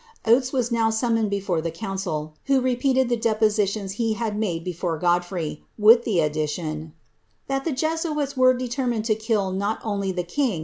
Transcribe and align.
Oates 0.25 0.51
was 0.51 0.71
now 0.71 0.89
summoned 0.89 1.29
before 1.29 1.61
the 1.61 1.69
connciL 1.69 2.33
who 2.45 2.59
repeated 2.59 3.07
the 3.07 3.15
depositions 3.15 3.91
he 3.91 4.13
had 4.13 4.35
made 4.35 4.63
before 4.63 4.97
Godfrey, 4.97 5.61
with 5.77 6.05
the 6.05 6.19
addition, 6.21 6.77
^ 7.45 7.45
that 7.47 7.65
the 7.65 7.71
Jesuits 7.71 8.35
were 8.35 8.55
determined 8.55 9.05
to 9.05 9.13
kill, 9.13 9.51
not 9.51 9.79
only 9.83 10.11
the 10.11 10.23
kinf. 10.23 10.59